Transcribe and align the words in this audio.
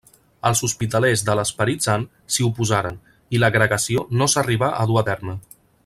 Els 0.49 0.61
Hospitalers 0.67 1.23
de 1.27 1.35
l'Esperit 1.39 1.85
Sant 1.87 2.07
s'hi 2.37 2.47
oposaren 2.47 2.99
i 3.37 3.43
l'agregació 3.45 4.07
no 4.23 4.33
s'arribà 4.35 4.73
a 4.83 4.93
dur 4.93 4.99
a 5.05 5.07
terme. 5.13 5.39